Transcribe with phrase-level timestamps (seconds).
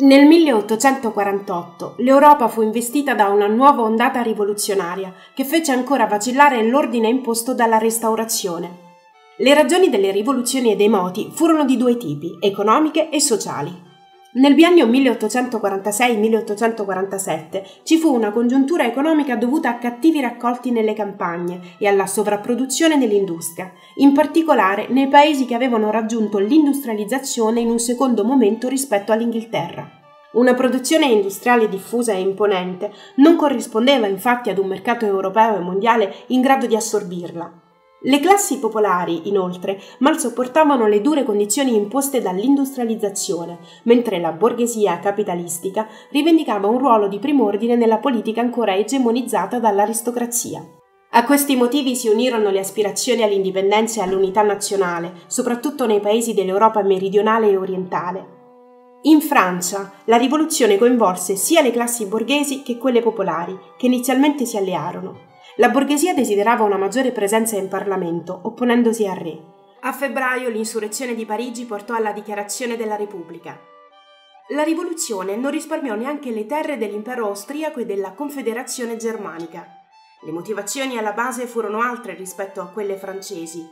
[0.00, 7.08] Nel 1848 l'Europa fu investita da una nuova ondata rivoluzionaria che fece ancora vacillare l'ordine
[7.08, 8.86] imposto dalla Restaurazione.
[9.38, 13.87] Le ragioni delle rivoluzioni e dei moti furono di due tipi, economiche e sociali.
[14.30, 21.88] Nel biennio 1846-1847 ci fu una congiuntura economica dovuta a cattivi raccolti nelle campagne e
[21.88, 28.68] alla sovrapproduzione nell'industria, in particolare nei paesi che avevano raggiunto l'industrializzazione in un secondo momento
[28.68, 29.90] rispetto all'Inghilterra.
[30.32, 36.14] Una produzione industriale diffusa e imponente non corrispondeva infatti ad un mercato europeo e mondiale
[36.26, 37.67] in grado di assorbirla,
[38.02, 45.88] le classi popolari, inoltre, mal sopportavano le dure condizioni imposte dall'industrializzazione, mentre la borghesia capitalistica
[46.10, 50.64] rivendicava un ruolo di prim'ordine nella politica ancora egemonizzata dall'aristocrazia.
[51.10, 56.82] A questi motivi si unirono le aspirazioni all'indipendenza e all'unità nazionale, soprattutto nei paesi dell'Europa
[56.82, 58.36] meridionale e orientale.
[59.02, 64.56] In Francia la rivoluzione coinvolse sia le classi borghesi che quelle popolari, che inizialmente si
[64.56, 65.27] allearono.
[65.60, 69.42] La borghesia desiderava una maggiore presenza in Parlamento, opponendosi al re.
[69.80, 73.58] A febbraio l'insurrezione di Parigi portò alla dichiarazione della Repubblica.
[74.50, 79.66] La rivoluzione non risparmiò neanche le terre dell'impero austriaco e della Confederazione germanica.
[80.22, 83.68] Le motivazioni alla base furono altre rispetto a quelle francesi.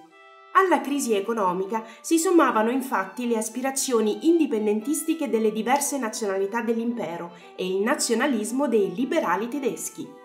[0.54, 7.80] Alla crisi economica si sommavano infatti le aspirazioni indipendentistiche delle diverse nazionalità dell'impero e il
[7.80, 10.24] nazionalismo dei liberali tedeschi.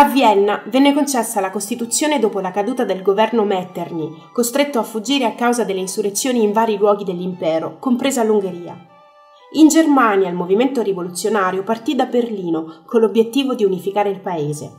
[0.00, 5.26] A Vienna venne concessa la Costituzione dopo la caduta del governo Metternich, costretto a fuggire
[5.26, 8.74] a causa delle insurrezioni in vari luoghi dell'impero, compresa l'Ungheria.
[9.56, 14.72] In Germania il movimento rivoluzionario partì da Berlino con l'obiettivo di unificare il paese.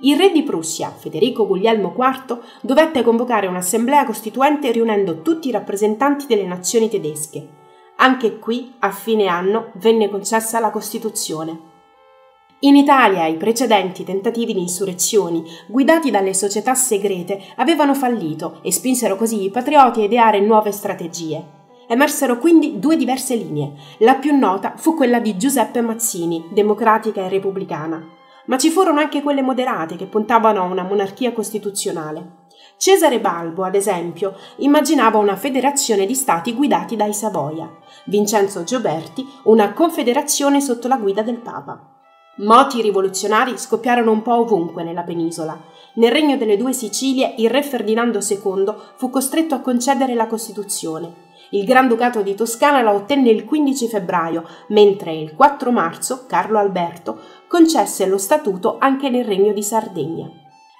[0.00, 6.24] Il re di Prussia, Federico Guglielmo IV, dovette convocare un'assemblea costituente riunendo tutti i rappresentanti
[6.26, 7.46] delle nazioni tedesche.
[7.96, 11.72] Anche qui, a fine anno, venne concessa la Costituzione.
[12.64, 19.16] In Italia i precedenti tentativi di insurrezioni, guidati dalle società segrete, avevano fallito e spinsero
[19.16, 21.44] così i patrioti a ideare nuove strategie.
[21.86, 23.74] Emersero quindi due diverse linee.
[23.98, 28.02] La più nota fu quella di Giuseppe Mazzini, democratica e repubblicana.
[28.46, 32.46] Ma ci furono anche quelle moderate che puntavano a una monarchia costituzionale.
[32.78, 37.70] Cesare Balbo, ad esempio, immaginava una federazione di stati guidati dai Savoia.
[38.06, 41.93] Vincenzo Gioberti una confederazione sotto la guida del Papa.
[42.36, 45.56] Moti rivoluzionari scoppiarono un po' ovunque nella penisola.
[45.94, 51.22] Nel regno delle due Sicilie il re Ferdinando II fu costretto a concedere la Costituzione.
[51.50, 57.20] Il Granducato di Toscana la ottenne il 15 febbraio, mentre il 4 marzo Carlo Alberto
[57.46, 60.28] concesse lo statuto anche nel regno di Sardegna.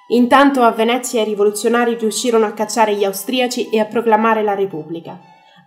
[0.07, 5.17] Intanto a Venezia i rivoluzionari riuscirono a cacciare gli austriaci e a proclamare la Repubblica.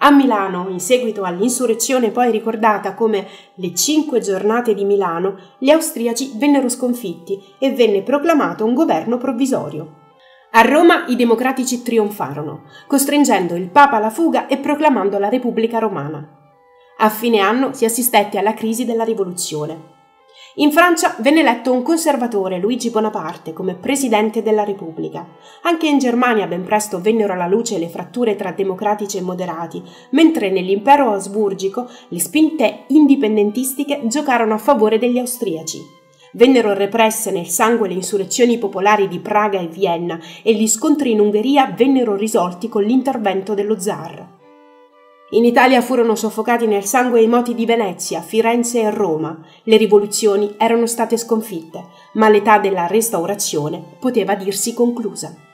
[0.01, 6.35] A Milano, in seguito all'insurrezione poi ricordata come le cinque giornate di Milano, gli austriaci
[6.37, 9.97] vennero sconfitti e venne proclamato un governo provvisorio.
[10.53, 16.27] A Roma i democratici trionfarono, costringendo il Papa alla fuga e proclamando la Repubblica Romana.
[16.99, 19.98] A fine anno si assistette alla crisi della rivoluzione.
[20.61, 25.25] In Francia venne eletto un conservatore, Luigi Bonaparte, come presidente della Repubblica.
[25.63, 29.81] Anche in Germania ben presto vennero alla luce le fratture tra democratici e moderati,
[30.11, 35.79] mentre nell'impero asburgico le spinte indipendentistiche giocarono a favore degli austriaci.
[36.33, 41.21] Vennero represse nel sangue le insurrezioni popolari di Praga e Vienna e gli scontri in
[41.21, 44.38] Ungheria vennero risolti con l'intervento dello zar.
[45.33, 49.39] In Italia furono soffocati nel sangue i moti di Venezia, Firenze e Roma.
[49.65, 55.48] Le rivoluzioni erano state sconfitte, ma l'età della restaurazione poteva dirsi conclusa.